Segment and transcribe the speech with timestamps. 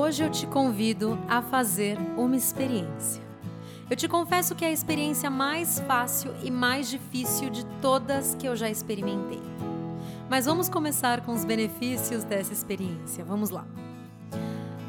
[0.00, 3.22] Hoje eu te convido a fazer uma experiência.
[3.90, 8.48] Eu te confesso que é a experiência mais fácil e mais difícil de todas que
[8.48, 9.42] eu já experimentei.
[10.26, 13.22] Mas vamos começar com os benefícios dessa experiência.
[13.26, 13.66] Vamos lá.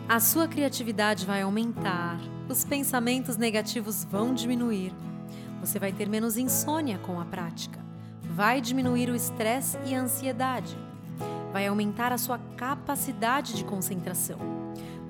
[0.07, 2.17] A sua criatividade vai aumentar,
[2.47, 4.93] os pensamentos negativos vão diminuir,
[5.59, 7.83] você vai ter menos insônia com a prática,
[8.33, 10.77] vai diminuir o estresse e a ansiedade,
[11.51, 14.60] vai aumentar a sua capacidade de concentração,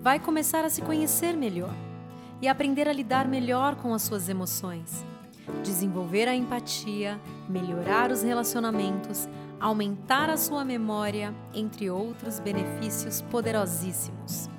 [0.01, 1.73] vai começar a se conhecer melhor
[2.41, 5.05] e aprender a lidar melhor com as suas emoções,
[5.63, 14.49] desenvolver a empatia, melhorar os relacionamentos, aumentar a sua memória, entre outros benefícios poderosíssimos.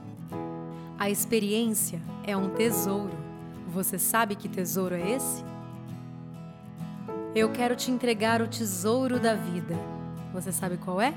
[0.96, 3.18] A experiência é um tesouro.
[3.66, 5.44] Você sabe que tesouro é esse?
[7.34, 9.74] Eu quero te entregar o tesouro da vida.
[10.32, 11.12] Você sabe qual é?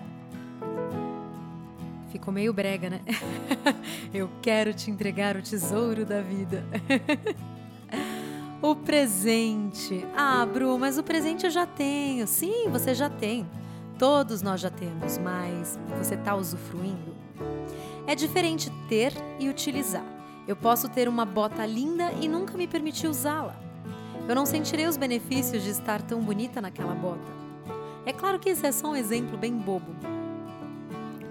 [2.15, 3.01] Ficou meio brega, né?
[4.13, 6.63] Eu quero te entregar o tesouro da vida.
[8.63, 10.07] o presente.
[10.15, 12.25] Ah, Bru, mas o presente eu já tenho.
[12.25, 13.45] Sim, você já tem.
[13.99, 17.13] Todos nós já temos, mas você está usufruindo?
[18.07, 20.05] É diferente ter e utilizar.
[20.47, 23.59] Eu posso ter uma bota linda e nunca me permitir usá-la.
[24.25, 27.29] Eu não sentirei os benefícios de estar tão bonita naquela bota.
[28.05, 29.93] É claro que esse é só um exemplo bem bobo,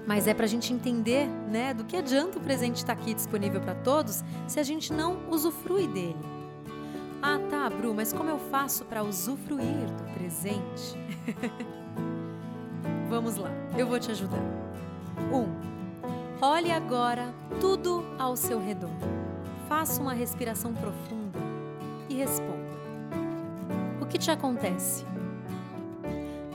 [0.06, 3.14] mas é para a gente entender, né, do que adianta o presente estar tá aqui
[3.14, 6.34] disponível para todos se a gente não usufrui dele.
[7.22, 10.98] Ah, tá, Bru, mas como eu faço para usufruir do presente?
[13.08, 14.42] Vamos lá, eu vou te ajudar.
[15.32, 15.36] 1.
[15.36, 15.48] Um,
[16.42, 18.90] olhe agora tudo ao seu redor.
[19.68, 21.38] Faça uma respiração profunda
[22.10, 22.74] e responda:
[24.02, 25.06] O que te acontece?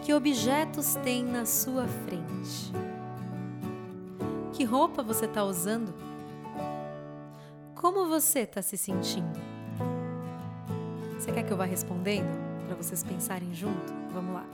[0.03, 2.89] Que objetos tem na sua frente?
[4.59, 5.93] Que roupa você está usando?
[7.75, 9.39] Como você está se sentindo?
[11.17, 12.37] Você quer que eu vá respondendo
[12.67, 13.93] para vocês pensarem junto?
[14.14, 14.45] Vamos lá.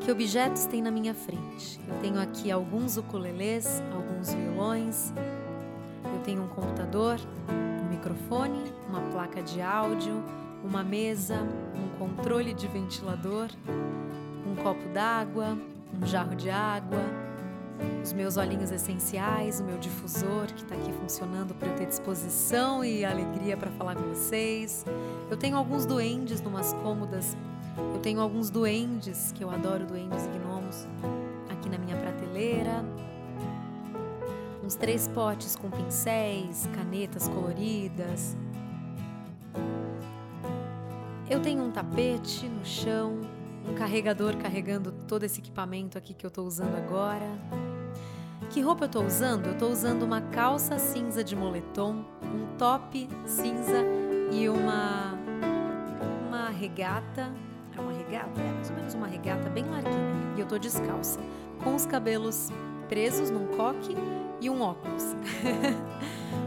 [0.00, 1.78] Que objetos tem na minha frente?
[1.86, 5.12] Eu tenho aqui alguns ukulelês, alguns violões.
[6.02, 10.24] Eu tenho um computador, um microfone, uma placa de áudio,
[10.64, 13.50] uma mesa, um controle de ventilador,
[14.46, 15.58] um copo d'água,
[15.94, 17.25] um jarro de água,
[18.02, 22.84] os meus olhinhos essenciais, o meu difusor que está aqui funcionando para eu ter disposição
[22.84, 24.84] e alegria para falar com vocês.
[25.30, 27.36] Eu tenho alguns duendes numas cômodas.
[27.94, 30.86] Eu tenho alguns duendes, que eu adoro duendes e gnomos,
[31.50, 32.84] aqui na minha prateleira.
[34.64, 38.36] Uns três potes com pincéis, canetas coloridas.
[41.28, 43.20] Eu tenho um tapete no chão,
[43.68, 47.26] um carregador carregando todo esse equipamento aqui que eu estou usando agora.
[48.50, 49.46] Que roupa eu estou usando?
[49.46, 53.84] Eu estou usando uma calça cinza de moletom, um top cinza
[54.32, 55.14] e uma
[56.26, 57.30] uma regata.
[57.76, 58.40] É uma regata?
[58.40, 60.34] É mais ou menos uma regata bem larguinha.
[60.36, 61.20] E eu estou descalça,
[61.62, 62.50] com os cabelos
[62.88, 63.94] presos num coque
[64.40, 65.14] e um óculos.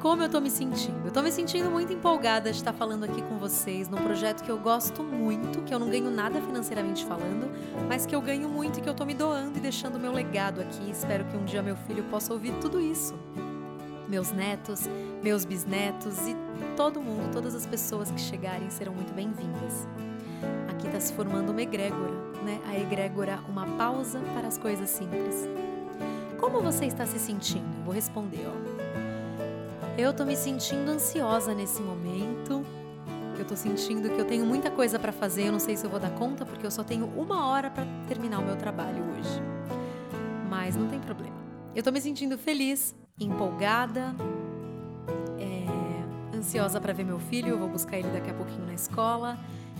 [0.00, 1.06] Como eu tô me sentindo?
[1.06, 4.48] Eu tô me sentindo muito empolgada de estar falando aqui com vocês num projeto que
[4.48, 7.50] eu gosto muito, que eu não ganho nada financeiramente falando,
[7.88, 10.60] mas que eu ganho muito e que eu tô me doando e deixando meu legado
[10.60, 10.88] aqui.
[10.88, 13.12] Espero que um dia meu filho possa ouvir tudo isso.
[14.08, 14.88] Meus netos,
[15.20, 16.36] meus bisnetos e
[16.76, 19.88] todo mundo, todas as pessoas que chegarem serão muito bem-vindas.
[20.70, 22.60] Aqui está se formando uma egrégora, né?
[22.68, 25.48] A egrégora, uma pausa para as coisas simples.
[26.38, 27.84] Como você está se sentindo?
[27.84, 28.77] Vou responder, ó.
[29.98, 32.64] Eu tô me sentindo ansiosa nesse momento.
[33.36, 35.90] Eu tô sentindo que eu tenho muita coisa para fazer, eu não sei se eu
[35.90, 39.42] vou dar conta porque eu só tenho uma hora para terminar o meu trabalho hoje.
[40.48, 41.34] Mas não tem problema.
[41.74, 44.14] Eu tô me sentindo feliz, empolgada,
[45.36, 47.48] é, ansiosa para ver meu filho.
[47.48, 49.36] Eu vou buscar ele daqui a pouquinho na escola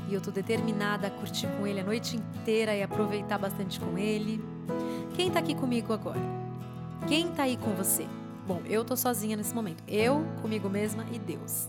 [0.09, 3.97] e eu tô determinada a curtir com ele a noite inteira e aproveitar bastante com
[3.97, 4.45] ele.
[5.15, 6.19] Quem tá aqui comigo agora?
[7.07, 8.05] Quem tá aí com você?
[8.49, 9.85] Bom, eu tô sozinha nesse momento.
[9.87, 11.69] Eu, comigo mesma e Deus.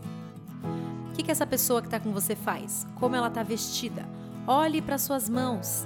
[1.10, 2.88] O que, que essa pessoa que está com você faz?
[2.96, 4.08] Como ela está vestida?
[4.48, 5.86] Olhe para suas mãos.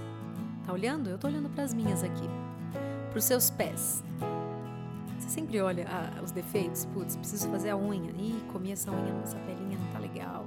[0.63, 1.09] Tá olhando?
[1.09, 2.29] Eu tô olhando para as minhas aqui.
[3.09, 4.03] Para os seus pés.
[5.17, 6.85] Você sempre olha ah, os defeitos?
[6.85, 8.11] Putz, preciso fazer a unha.
[8.11, 10.45] Ih, comi essa unha, nossa pelinha não tá legal.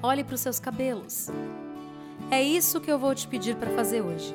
[0.00, 1.30] Olhe para os seus cabelos.
[2.30, 4.32] É isso que eu vou te pedir para fazer hoje.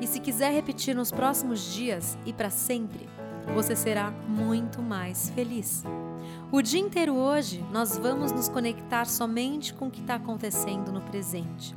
[0.00, 3.06] E se quiser repetir nos próximos dias e para sempre,
[3.54, 5.84] você será muito mais feliz.
[6.50, 11.00] O dia inteiro hoje nós vamos nos conectar somente com o que está acontecendo no
[11.00, 11.74] presente.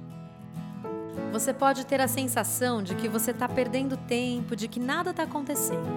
[1.32, 5.24] Você pode ter a sensação de que você está perdendo tempo, de que nada está
[5.24, 5.88] acontecendo.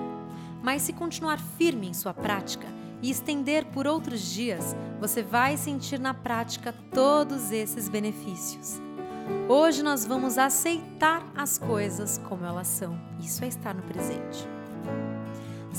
[0.62, 2.66] Mas se continuar firme em sua prática
[3.00, 8.80] e estender por outros dias, você vai sentir na prática todos esses benefícios.
[9.48, 12.98] Hoje nós vamos aceitar as coisas como elas são.
[13.19, 14.46] Isso é estar no presente.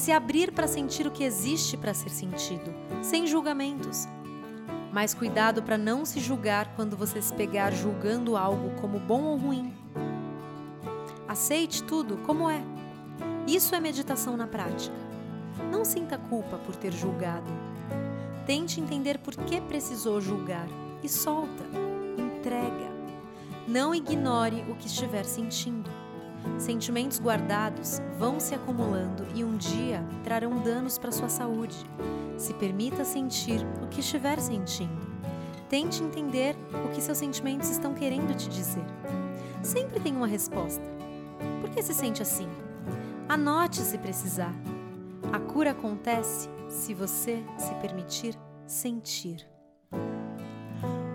[0.04, 4.06] Se abrir para sentir o que existe para ser sentido, sem julgamentos.
[4.92, 9.38] Mas cuidado para não se julgar quando você se pegar julgando algo como bom ou
[9.38, 9.74] ruim.
[11.26, 12.62] Aceite tudo como é.
[13.48, 14.94] Isso é meditação na prática.
[15.72, 17.50] Não sinta culpa por ter julgado.
[18.46, 20.68] Tente entender por que precisou julgar
[21.02, 21.64] e solta,
[22.18, 22.92] entrega.
[23.66, 26.03] Não ignore o que estiver sentindo.
[26.58, 31.76] Sentimentos guardados vão se acumulando e um dia trarão danos para sua saúde.
[32.38, 35.04] Se permita sentir o que estiver sentindo.
[35.70, 36.56] Tente entender
[36.86, 38.86] o que seus sentimentos estão querendo te dizer.
[39.62, 40.84] Sempre tem uma resposta.
[41.62, 42.48] Por que se sente assim?
[43.28, 44.54] Anote se precisar.
[45.32, 49.48] A cura acontece se você se permitir sentir.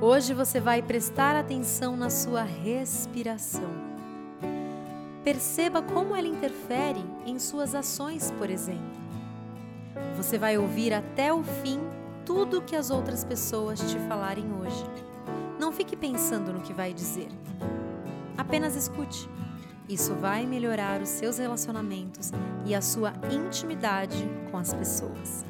[0.01, 3.88] Hoje você vai prestar atenção na sua respiração.
[5.29, 8.99] Perceba como ela interfere em suas ações, por exemplo.
[10.17, 11.79] Você vai ouvir até o fim
[12.25, 14.83] tudo que as outras pessoas te falarem hoje.
[15.61, 17.29] Não fique pensando no que vai dizer.
[18.39, 19.29] Apenas escute.
[19.87, 22.33] Isso vai melhorar os seus relacionamentos
[22.65, 25.45] e a sua intimidade com as pessoas.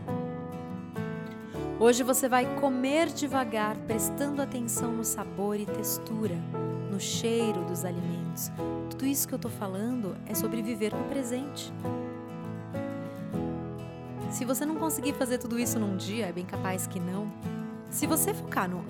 [1.78, 6.34] Hoje você vai comer devagar, prestando atenção no sabor e textura,
[6.90, 8.50] no cheiro dos alimentos.
[8.98, 11.72] Tudo isso que eu estou falando é sobre viver no presente.
[14.28, 17.32] Se você não conseguir fazer tudo isso num dia, é bem capaz que não.
[17.90, 18.84] Se você focar no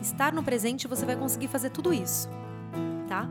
[0.00, 2.28] estar no presente, você vai conseguir fazer tudo isso,
[3.08, 3.28] tá?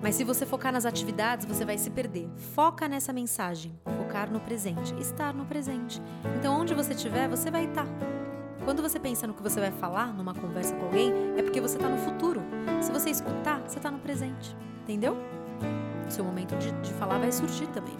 [0.00, 2.30] Mas se você focar nas atividades, você vai se perder.
[2.54, 3.72] Foca nessa mensagem.
[3.84, 4.94] Focar no presente.
[5.00, 6.00] Estar no presente.
[6.38, 7.86] Então, onde você estiver, você vai estar.
[8.64, 11.78] Quando você pensa no que você vai falar numa conversa com alguém, é porque você
[11.78, 12.40] está no futuro.
[12.80, 14.56] Se você escutar, você está no presente.
[14.82, 15.16] Entendeu?
[16.08, 17.94] Seu momento de, de falar vai surgir também.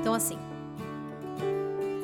[0.00, 0.38] Então, assim.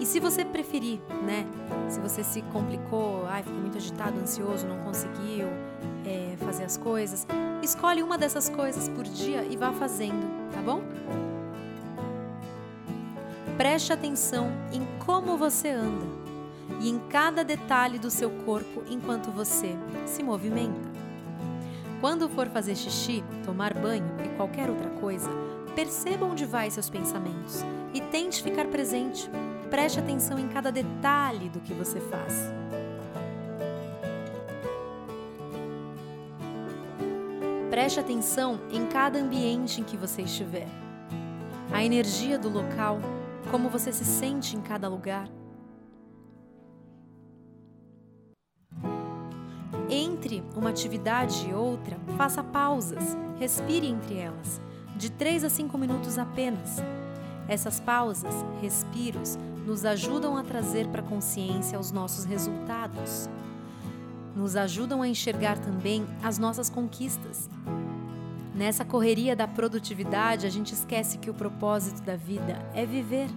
[0.01, 1.47] E se você preferir, né?
[1.89, 5.47] Se você se complicou, ai, ficou muito agitado, ansioso, não conseguiu
[6.05, 7.27] é, fazer as coisas,
[7.63, 10.83] Escolhe uma dessas coisas por dia e vá fazendo, tá bom?
[13.57, 16.05] Preste atenção em como você anda
[16.81, 19.77] e em cada detalhe do seu corpo enquanto você
[20.07, 21.02] se movimenta.
[22.03, 25.31] Quando for fazer xixi, tomar banho e qualquer outra coisa,
[25.77, 27.65] perceba onde vai seus pensamentos
[27.95, 29.31] e tente ficar presente.
[29.71, 32.53] Preste atenção em cada detalhe do que você faz.
[37.71, 40.67] Preste atenção em cada ambiente em que você estiver.
[41.73, 42.99] A energia do local,
[43.49, 45.29] como você se sente em cada lugar.
[50.35, 54.61] Entre uma atividade e outra, faça pausas, respire entre elas,
[54.97, 56.83] de 3 a 5 minutos apenas.
[57.49, 59.37] Essas pausas, respiros,
[59.67, 63.29] nos ajudam a trazer para a consciência os nossos resultados
[64.35, 67.49] nos ajudam a enxergar também as nossas conquistas.
[68.55, 73.29] Nessa correria da produtividade, a gente esquece que o propósito da vida é viver.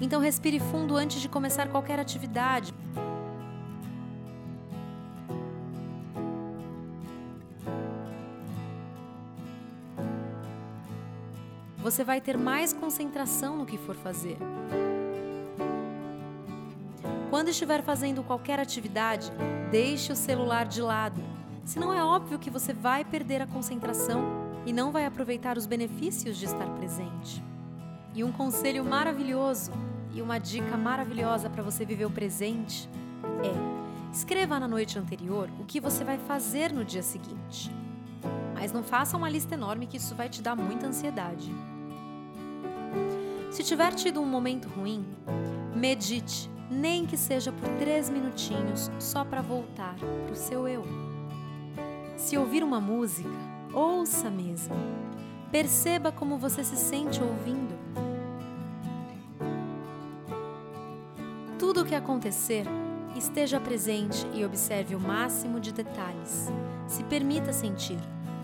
[0.00, 2.72] Então, respire fundo antes de começar qualquer atividade.
[11.88, 14.36] Você vai ter mais concentração no que for fazer.
[17.30, 19.32] Quando estiver fazendo qualquer atividade,
[19.70, 21.22] deixe o celular de lado,
[21.64, 24.22] senão é óbvio que você vai perder a concentração
[24.66, 27.42] e não vai aproveitar os benefícios de estar presente.
[28.14, 29.72] E um conselho maravilhoso
[30.12, 32.86] e uma dica maravilhosa para você viver o presente
[33.42, 37.74] é: escreva na noite anterior o que você vai fazer no dia seguinte.
[38.52, 41.50] Mas não faça uma lista enorme que isso vai te dar muita ansiedade.
[43.50, 45.04] Se tiver tido um momento ruim,
[45.74, 50.84] medite nem que seja por três minutinhos, só para voltar para o seu eu.
[52.16, 53.30] Se ouvir uma música,
[53.72, 54.74] ouça mesmo.
[55.50, 57.74] Perceba como você se sente ouvindo.
[61.58, 62.66] Tudo o que acontecer,
[63.16, 66.48] esteja presente e observe o máximo de detalhes.
[66.86, 67.98] Se permita sentir.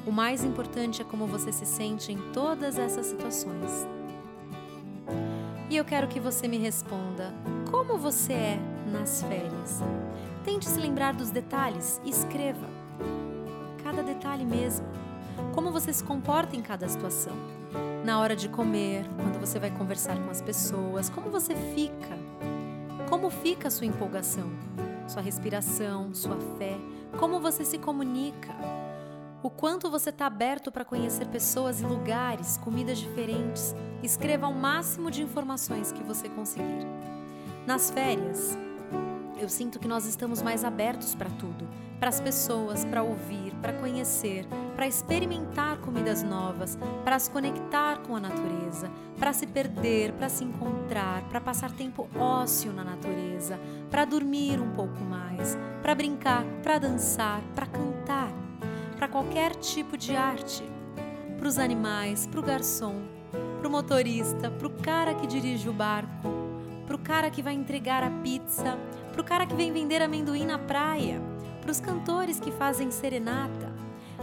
[0.07, 3.87] O mais importante é como você se sente em todas essas situações.
[5.75, 7.35] E eu quero que você me responda:
[7.69, 8.59] como você é
[8.93, 9.81] nas férias?
[10.45, 12.69] Tente se lembrar dos detalhes e escreva.
[13.83, 14.87] Cada detalhe mesmo.
[15.53, 17.33] Como você se comporta em cada situação.
[18.05, 22.17] na hora de comer, quando você vai conversar com as pessoas, como você fica?
[23.09, 24.53] Como fica a sua empolgação,
[25.09, 26.79] sua respiração, sua fé?
[27.19, 28.55] Como você se comunica?
[29.45, 33.77] O quanto você está aberto para conhecer pessoas e lugares, comidas diferentes.
[34.03, 36.87] Escreva o máximo de informações que você conseguir.
[37.67, 38.57] Nas férias,
[39.39, 41.69] eu sinto que nós estamos mais abertos para tudo,
[42.01, 48.17] para as pessoas, para ouvir, para conhecer, para experimentar comidas novas, para se conectar com
[48.17, 53.61] a natureza, para se perder, para se encontrar, para passar tempo ócio na natureza,
[53.91, 58.24] para dormir um pouco mais, para brincar, para dançar, para cantar
[59.05, 60.63] para qualquer tipo de arte.
[61.37, 63.03] Para os animais, para o garçom,
[63.59, 66.31] para o motorista, para o cara que dirige o barco,
[66.87, 68.79] para o cara que vai entregar a pizza,
[69.13, 71.21] para o cara que vem vender amendoim na praia,
[71.61, 73.75] para os cantores que fazem serenata.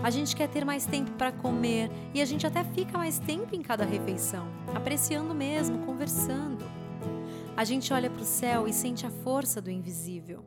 [0.02, 3.56] A gente quer ter mais tempo para comer e a gente até fica mais tempo
[3.56, 6.66] em cada refeição, apreciando mesmo, conversando.
[7.56, 10.44] A gente olha para o céu e sente a força do invisível.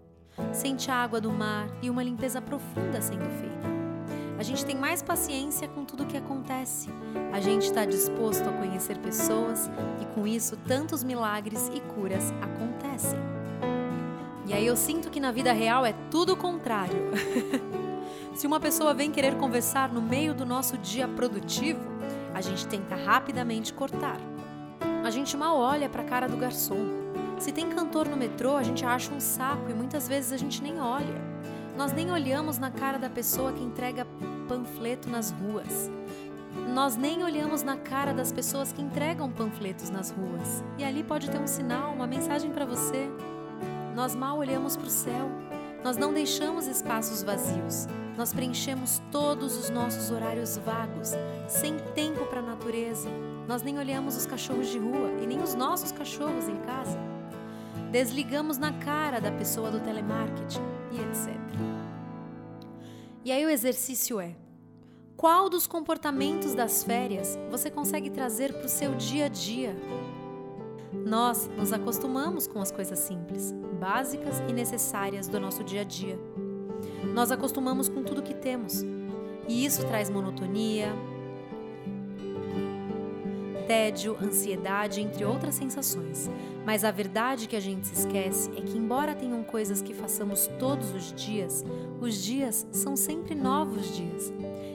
[0.52, 3.73] Sente a água do mar e uma limpeza profunda sendo feita.
[4.38, 6.88] A gente tem mais paciência com tudo que acontece.
[7.32, 13.18] A gente está disposto a conhecer pessoas e com isso tantos milagres e curas acontecem.
[14.46, 17.10] E aí eu sinto que na vida real é tudo o contrário.
[18.34, 21.80] Se uma pessoa vem querer conversar no meio do nosso dia produtivo,
[22.34, 24.18] a gente tenta rapidamente cortar.
[25.04, 27.04] A gente mal olha para a cara do garçom.
[27.38, 30.60] Se tem cantor no metrô, a gente acha um saco e muitas vezes a gente
[30.62, 31.33] nem olha.
[31.76, 34.06] Nós nem olhamos na cara da pessoa que entrega
[34.46, 35.90] panfleto nas ruas.
[36.72, 40.62] Nós nem olhamos na cara das pessoas que entregam panfletos nas ruas.
[40.78, 43.10] E ali pode ter um sinal, uma mensagem para você.
[43.94, 45.28] Nós mal olhamos para o céu.
[45.82, 47.88] Nós não deixamos espaços vazios.
[48.16, 51.10] Nós preenchemos todos os nossos horários vagos,
[51.48, 53.08] sem tempo para a natureza.
[53.48, 57.13] Nós nem olhamos os cachorros de rua e nem os nossos cachorros em casa.
[57.94, 60.60] Desligamos na cara da pessoa do telemarketing
[60.90, 61.28] e etc.
[63.24, 64.34] E aí o exercício é:
[65.16, 69.76] qual dos comportamentos das férias você consegue trazer para o seu dia a dia?
[71.06, 76.18] Nós nos acostumamos com as coisas simples, básicas e necessárias do nosso dia a dia.
[77.14, 78.82] Nós acostumamos com tudo que temos,
[79.46, 80.92] e isso traz monotonia,
[83.66, 86.30] tédio, ansiedade, entre outras sensações.
[86.64, 90.48] Mas a verdade que a gente se esquece é que, embora tenham coisas que façamos
[90.58, 91.64] todos os dias,
[92.00, 94.32] os dias são sempre novos dias.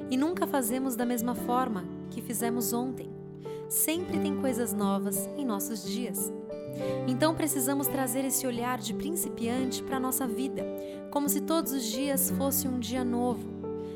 [0.09, 3.09] E nunca fazemos da mesma forma que fizemos ontem.
[3.67, 6.31] Sempre tem coisas novas em nossos dias.
[7.07, 10.63] Então precisamos trazer esse olhar de principiante para a nossa vida,
[11.11, 13.47] como se todos os dias fosse um dia novo.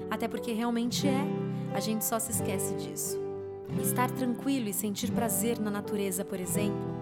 [0.09, 1.25] Até porque realmente é,
[1.73, 3.22] a gente só se esquece disso.
[3.81, 6.93] Estar tranquilo e sentir prazer na natureza, por exemplo,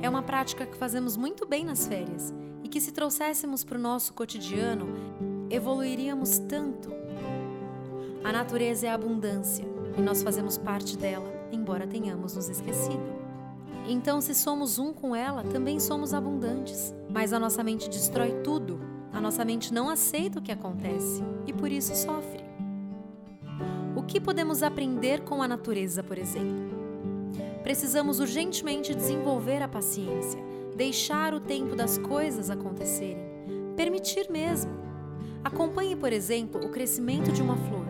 [0.00, 2.32] é uma prática que fazemos muito bem nas férias
[2.62, 4.86] e que, se trouxéssemos para o nosso cotidiano,
[5.50, 6.92] evoluiríamos tanto.
[8.22, 9.64] A natureza é a abundância
[9.96, 13.18] e nós fazemos parte dela, embora tenhamos nos esquecido.
[13.88, 16.94] Então, se somos um com ela, também somos abundantes.
[17.08, 18.78] Mas a nossa mente destrói tudo.
[19.12, 22.37] A nossa mente não aceita o que acontece e por isso sofre.
[24.08, 26.78] Que podemos aprender com a natureza, por exemplo?
[27.62, 30.42] Precisamos urgentemente desenvolver a paciência,
[30.74, 33.22] deixar o tempo das coisas acontecerem,
[33.76, 34.72] permitir mesmo.
[35.44, 37.84] Acompanhe, por exemplo, o crescimento de uma flor,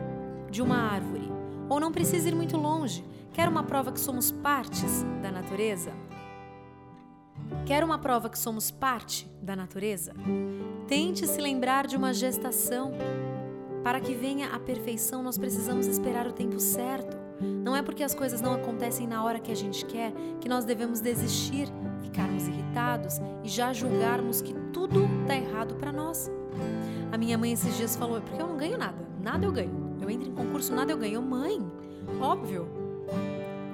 [0.51, 1.31] de uma árvore,
[1.69, 3.05] ou não precisa ir muito longe.
[3.33, 5.93] Quer uma prova que somos partes da natureza?
[7.65, 10.15] Quer uma prova que somos parte da natureza?
[10.89, 12.93] Tente se lembrar de uma gestação,
[13.83, 17.17] para que venha a perfeição, nós precisamos esperar o tempo certo.
[17.41, 20.65] Não é porque as coisas não acontecem na hora que a gente quer que nós
[20.65, 21.69] devemos desistir,
[22.03, 26.31] ficarmos irritados e já julgarmos que tudo está errado para nós.
[27.13, 29.97] A minha mãe esses dias falou: é porque eu não ganho nada, nada eu ganho.
[30.01, 31.23] Eu entro em concurso, nada eu ganho.
[31.23, 31.61] Mãe,
[32.21, 32.69] óbvio.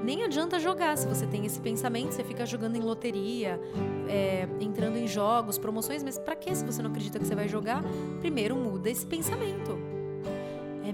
[0.05, 3.59] Nem adianta jogar se você tem esse pensamento, você fica jogando em loteria,
[4.07, 7.49] é, entrando em jogos, promoções, mas para que se você não acredita que você vai
[7.49, 7.83] jogar?
[8.21, 9.94] Primeiro muda esse pensamento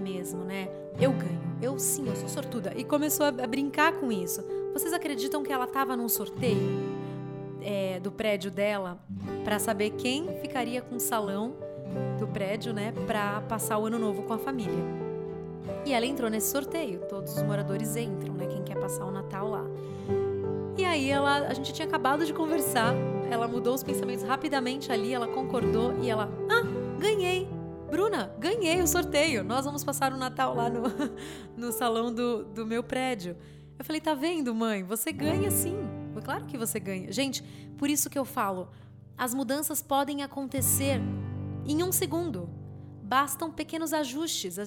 [0.01, 0.69] mesmo, né?
[1.01, 1.41] Eu ganho.
[1.63, 2.73] Eu sim, eu sou sortuda.
[2.77, 4.43] E começou a brincar com isso.
[4.73, 7.01] Vocês acreditam que ela estava num sorteio
[7.63, 8.99] é, do prédio dela
[9.45, 11.55] para saber quem ficaria com o salão
[12.19, 12.93] do prédio, né?
[13.07, 14.85] Para passar o ano novo com a família.
[15.85, 17.01] E ela entrou nesse sorteio.
[17.09, 18.47] Todos os moradores entram, né?
[18.47, 19.65] Quem quer passar o Natal lá.
[20.77, 22.95] E aí ela, a gente tinha acabado de conversar.
[23.31, 25.13] Ela mudou os pensamentos rapidamente ali.
[25.13, 26.63] Ela concordou e ela, ah,
[26.99, 27.60] ganhei.
[27.91, 29.43] Bruna, ganhei o sorteio.
[29.43, 30.83] Nós vamos passar o Natal lá no,
[31.57, 33.37] no salão do, do meu prédio.
[33.79, 34.83] Eu falei: Tá vendo, mãe?
[34.85, 35.77] Você ganha sim.
[36.25, 37.11] Claro que você ganha.
[37.11, 37.43] Gente,
[37.77, 38.69] por isso que eu falo:
[39.17, 41.01] as mudanças podem acontecer
[41.67, 42.49] em um segundo.
[43.03, 44.59] Bastam pequenos ajustes.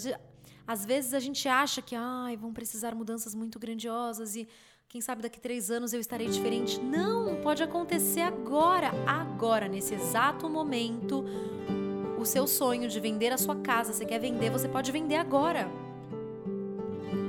[0.68, 4.48] Às vezes a gente acha que ai, vão precisar mudanças muito grandiosas e
[4.90, 6.80] quem sabe daqui três anos eu estarei diferente.
[6.80, 11.26] Não, pode acontecer agora, agora, nesse exato momento.
[12.24, 15.68] O seu sonho de vender a sua casa, você quer vender, você pode vender agora.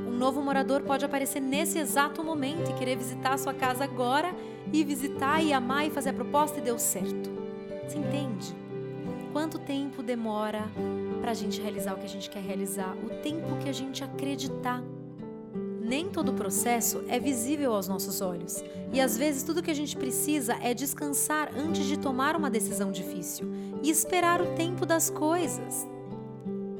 [0.06, 4.32] Um novo morador pode aparecer nesse exato momento e querer visitar a sua casa agora
[4.72, 7.28] e visitar e amar e fazer a proposta e deu certo.
[7.82, 8.54] Você entende?
[9.32, 10.62] Quanto tempo demora
[11.20, 12.96] para a gente realizar o que a gente quer realizar?
[13.04, 14.80] O tempo que a gente acreditar.
[15.84, 18.64] Nem todo o processo é visível aos nossos olhos.
[18.90, 22.90] E às vezes tudo que a gente precisa é descansar antes de tomar uma decisão
[22.90, 23.46] difícil
[23.82, 25.86] e esperar o tempo das coisas.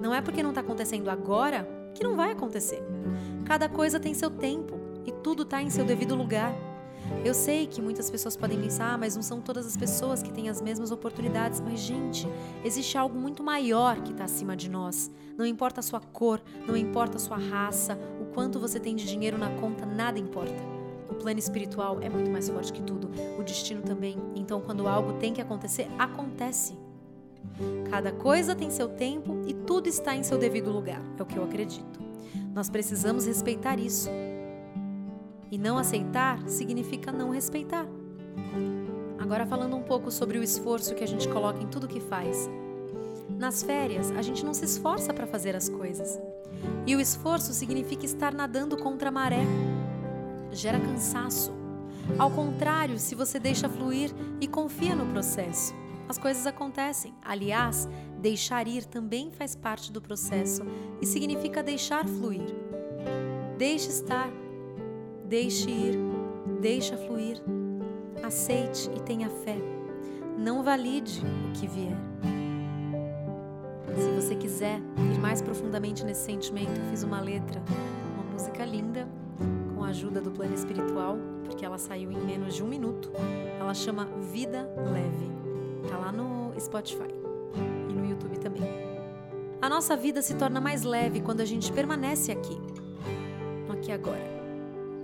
[0.00, 2.82] Não é porque não está acontecendo agora que não vai acontecer.
[3.44, 6.54] Cada coisa tem seu tempo e tudo está em seu devido lugar.
[7.24, 10.32] Eu sei que muitas pessoas podem pensar, ah, mas não são todas as pessoas que
[10.32, 11.60] têm as mesmas oportunidades.
[11.60, 12.26] Mas, gente,
[12.64, 15.10] existe algo muito maior que está acima de nós.
[15.36, 19.06] Não importa a sua cor, não importa a sua raça, o quanto você tem de
[19.06, 20.62] dinheiro na conta, nada importa.
[21.08, 24.16] O plano espiritual é muito mais forte que tudo, o destino também.
[24.34, 26.76] Então, quando algo tem que acontecer, acontece.
[27.90, 31.36] Cada coisa tem seu tempo e tudo está em seu devido lugar, é o que
[31.36, 32.00] eu acredito.
[32.52, 34.08] Nós precisamos respeitar isso.
[35.54, 37.86] E não aceitar significa não respeitar.
[39.20, 42.50] Agora, falando um pouco sobre o esforço que a gente coloca em tudo que faz.
[43.38, 46.18] Nas férias, a gente não se esforça para fazer as coisas.
[46.84, 49.44] E o esforço significa estar nadando contra a maré.
[50.50, 51.52] Gera cansaço.
[52.18, 55.72] Ao contrário, se você deixa fluir e confia no processo,
[56.08, 57.14] as coisas acontecem.
[57.22, 60.62] Aliás, deixar ir também faz parte do processo
[61.00, 62.42] e significa deixar fluir.
[63.56, 64.28] Deixe estar,
[65.24, 65.98] Deixe ir,
[66.60, 67.40] deixa fluir.
[68.22, 69.56] Aceite e tenha fé.
[70.38, 71.96] Não valide o que vier.
[73.96, 77.62] Se você quiser ir mais profundamente nesse sentimento, eu fiz uma letra,
[78.14, 79.08] uma música linda,
[79.74, 83.10] com a ajuda do plano espiritual, porque ela saiu em menos de um minuto.
[83.58, 85.30] Ela chama Vida Leve.
[85.88, 87.08] Tá lá no Spotify
[87.88, 88.62] e no YouTube também.
[89.62, 92.58] A nossa vida se torna mais leve quando a gente permanece aqui,
[93.66, 94.33] no aqui agora.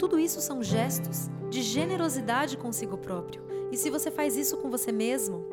[0.01, 3.43] Tudo isso são gestos de generosidade consigo próprio.
[3.71, 5.45] E se você faz isso com você mesmo,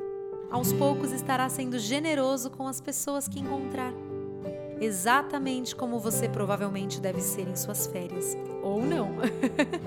[0.50, 3.94] aos poucos estará sendo generoso com as pessoas que encontrar.
[4.80, 8.38] Exatamente como você provavelmente deve ser em suas férias.
[8.64, 9.16] Ou não.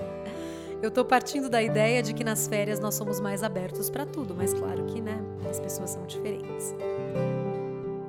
[0.79, 4.35] Eu estou partindo da ideia de que nas férias nós somos mais abertos para tudo,
[4.35, 5.19] mas claro que, né,
[5.49, 6.75] as pessoas são diferentes.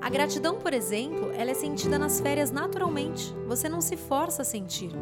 [0.02, 3.34] A gratidão, por exemplo, ela é sentida nas férias naturalmente.
[3.46, 4.92] Você não se força a sentir.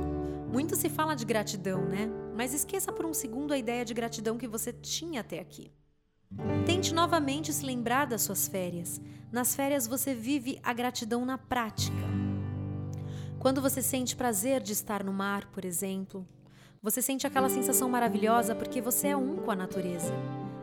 [0.53, 2.11] Muito se fala de gratidão, né?
[2.37, 5.71] Mas esqueça por um segundo a ideia de gratidão que você tinha até aqui.
[6.67, 9.01] Tente novamente se lembrar das suas férias.
[9.31, 11.97] Nas férias você vive a gratidão na prática.
[13.39, 16.27] Quando você sente prazer de estar no mar, por exemplo,
[16.83, 20.13] você sente aquela sensação maravilhosa porque você é um com a natureza.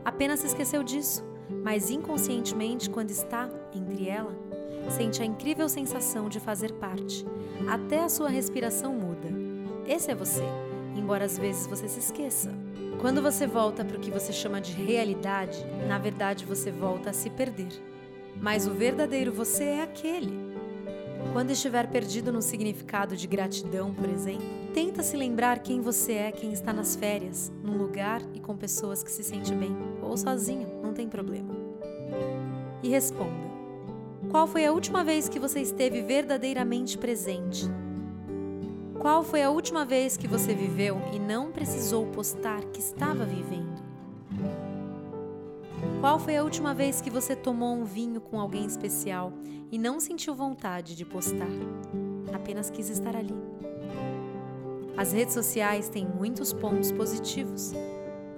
[0.04, 1.24] Apenas se esqueceu disso,
[1.64, 4.36] mas inconscientemente, quando está entre ela,
[4.90, 7.26] sente a incrível sensação de fazer parte.
[7.70, 9.07] Até a sua respiração muda.
[9.88, 10.44] Esse é você,
[10.98, 12.54] embora às vezes você se esqueça.
[13.00, 17.14] Quando você volta para o que você chama de realidade, na verdade você volta a
[17.14, 17.70] se perder.
[18.42, 20.34] Mas o verdadeiro você é aquele.
[21.32, 26.32] Quando estiver perdido no significado de gratidão, por exemplo, tenta se lembrar quem você é,
[26.34, 30.68] quem está nas férias, num lugar e com pessoas que se sente bem, ou sozinho,
[30.84, 31.56] não tem problema.
[32.84, 33.48] E responda:
[34.30, 37.66] Qual foi a última vez que você esteve verdadeiramente presente?
[39.00, 43.78] Qual foi a última vez que você viveu e não precisou postar que estava vivendo?
[46.02, 49.32] Qual foi a última vez que você tomou um vinho com alguém especial
[49.72, 51.48] e não sentiu vontade de postar?
[52.34, 53.36] Apenas quis estar ali.
[54.98, 57.74] As redes sociais têm muitos pontos positivos,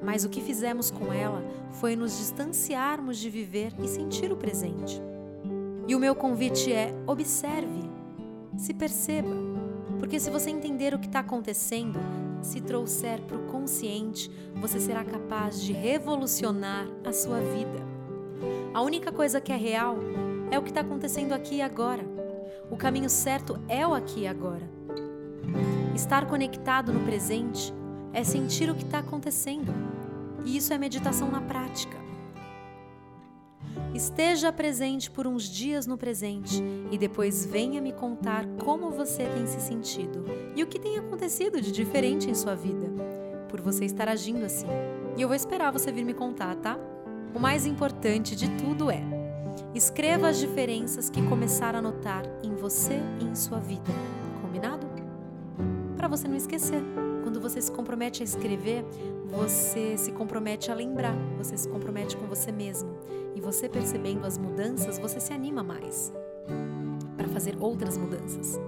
[0.03, 1.41] mas o que fizemos com ela
[1.71, 5.01] foi nos distanciarmos de viver e sentir o presente.
[5.87, 7.89] E o meu convite é: observe,
[8.57, 9.58] se perceba
[9.99, 11.99] porque se você entender o que está acontecendo,
[12.41, 17.79] se trouxer para o consciente, você será capaz de revolucionar a sua vida.
[18.73, 19.97] A única coisa que é real
[20.49, 22.03] é o que está acontecendo aqui e agora.
[22.71, 24.67] O caminho certo é o aqui e agora.
[25.93, 27.73] Estar conectado no presente
[28.13, 29.73] é sentir o que está acontecendo.
[30.45, 32.08] E isso é meditação na prática.
[33.99, 39.45] Esteja presente por uns dias no presente e depois venha me contar como você tem
[39.45, 40.23] se sentido
[40.55, 42.87] e o que tem acontecido de diferente em sua vida,
[43.49, 44.67] por você estar agindo assim.
[45.17, 46.79] E eu vou esperar você vir me contar, tá?
[47.35, 49.03] O mais importante de tudo é:
[49.75, 53.91] escreva as diferenças que começar a notar em você e em sua vida.
[54.41, 54.87] Combinado?
[55.97, 56.81] Para você não esquecer.
[57.21, 58.85] Quando você se compromete a escrever,
[59.27, 62.89] você se compromete a lembrar, você se compromete com você mesmo.
[63.35, 66.13] E você percebendo as mudanças, você se anima mais
[67.15, 68.59] para fazer outras mudanças.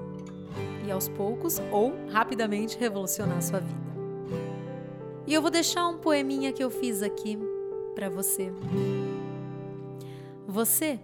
[0.86, 3.82] E aos poucos ou rapidamente revolucionar a sua vida.
[5.26, 7.38] E eu vou deixar um poeminha que eu fiz aqui
[7.96, 8.52] para você.
[10.48, 11.00] Você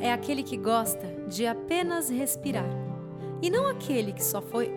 [0.00, 2.68] é aquele que gosta de apenas respirar
[3.40, 4.70] e não aquele que só foi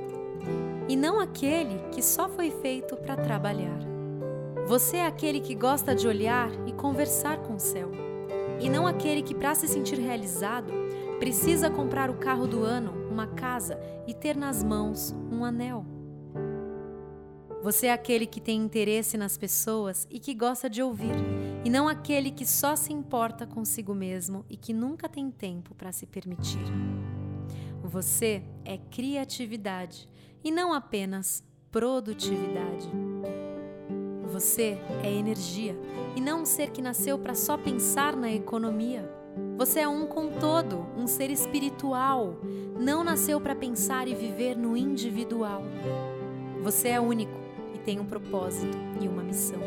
[0.87, 3.96] e não aquele que só foi feito para trabalhar.
[4.67, 7.89] Você é aquele que gosta de olhar e conversar com o céu
[8.59, 10.73] e não aquele que para se sentir realizado
[11.19, 15.85] precisa comprar o carro do ano, uma casa e ter nas mãos um anel.
[17.63, 21.15] Você é aquele que tem interesse nas pessoas e que gosta de ouvir,
[21.63, 25.93] e não aquele que só se importa consigo mesmo e que nunca tem tempo para
[25.93, 26.65] se permitir.
[27.81, 30.09] Você é criatividade
[30.43, 32.91] e não apenas produtividade.
[34.31, 35.75] Você é energia
[36.15, 39.09] e não um ser que nasceu para só pensar na economia.
[39.57, 42.35] Você é um com todo, um ser espiritual,
[42.79, 45.63] não nasceu para pensar e viver no individual.
[46.63, 47.47] Você é único
[47.87, 49.61] tem um propósito e uma missão.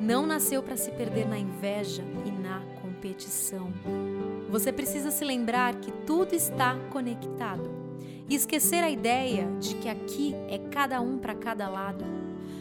[0.00, 3.72] Não nasceu para se perder na inveja e na competição.
[4.50, 7.70] Você precisa se lembrar que tudo está conectado
[8.28, 12.04] e esquecer a ideia de que aqui é cada um para cada lado.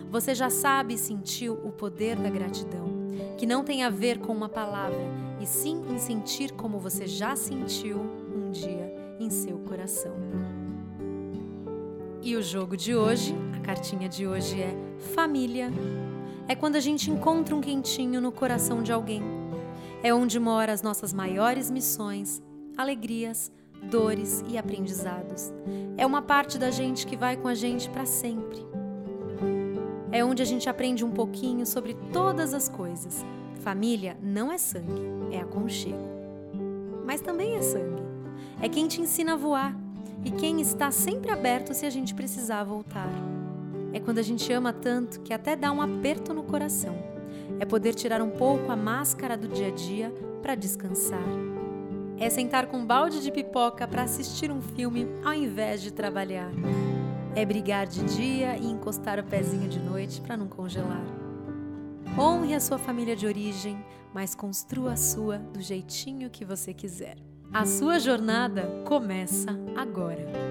[0.09, 2.89] Você já sabe e sentiu o poder da gratidão,
[3.37, 4.99] que não tem a ver com uma palavra,
[5.39, 10.15] e sim em sentir como você já sentiu um dia em seu coração.
[12.23, 14.75] E o jogo de hoje, a cartinha de hoje é
[15.13, 15.71] família.
[16.47, 19.21] É quando a gente encontra um quentinho no coração de alguém.
[20.01, 22.41] É onde moram as nossas maiores missões,
[22.75, 23.51] alegrias,
[23.83, 25.53] dores e aprendizados.
[25.97, 28.68] É uma parte da gente que vai com a gente para sempre.
[30.11, 33.23] É onde a gente aprende um pouquinho sobre todas as coisas.
[33.61, 35.97] Família não é sangue, é aconchego.
[37.05, 38.01] Mas também é sangue.
[38.61, 39.75] É quem te ensina a voar
[40.25, 43.09] e quem está sempre aberto se a gente precisar voltar.
[43.93, 46.95] É quando a gente ama tanto que até dá um aperto no coração.
[47.59, 51.23] É poder tirar um pouco a máscara do dia a dia para descansar.
[52.17, 56.51] É sentar com um balde de pipoca para assistir um filme ao invés de trabalhar.
[57.35, 61.05] É brigar de dia e encostar o pezinho de noite para não congelar.
[62.17, 67.17] Honre a sua família de origem, mas construa a sua do jeitinho que você quiser.
[67.53, 70.48] A sua jornada começa agora.